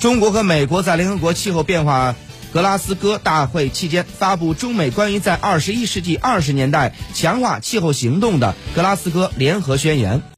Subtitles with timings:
[0.00, 2.14] 中国和美国在联合国气候变化
[2.52, 10.22] 格拉斯哥大会期间发布中美关于在二十一世纪二十年代强化气候行动的格拉斯哥联合宣言。